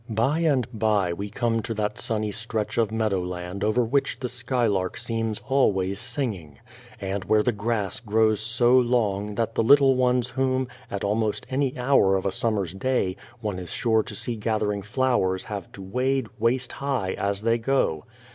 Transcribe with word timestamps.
By 0.09 0.39
and 0.39 0.65
by 0.73 1.13
we 1.13 1.29
come 1.29 1.61
to 1.61 1.75
that 1.75 1.99
sunny 1.99 2.31
stretch 2.31 2.79
of 2.79 2.91
meadowland 2.91 3.63
over 3.63 3.83
which 3.83 4.17
the 4.19 4.29
skylark 4.29 4.97
seems 4.97 5.43
always 5.47 5.99
singing, 5.99 6.57
and 6.99 7.23
where 7.25 7.43
the 7.43 7.51
grass 7.51 7.99
grows 7.99 8.39
so 8.39 8.75
long 8.75 9.35
that 9.35 9.53
the 9.53 9.61
little 9.61 9.93
ones 9.93 10.29
whom, 10.29 10.67
at 10.89 11.03
almost 11.03 11.45
any 11.51 11.77
hour 11.77 12.15
of 12.15 12.25
a 12.25 12.31
summer's 12.31 12.73
day, 12.73 13.15
one 13.41 13.59
is 13.59 13.71
sure 13.73 14.01
to 14.01 14.15
see 14.15 14.35
gathering 14.35 14.81
flowers 14.81 15.43
have 15.43 15.71
to 15.73 15.83
wade, 15.83 16.25
waist 16.39 16.71
high, 16.71 17.13
as 17.13 17.43
they 17.43 17.59
go. 17.59 18.05